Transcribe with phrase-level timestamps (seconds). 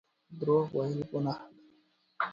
[0.39, 1.55] درواغ ويل ګناه لري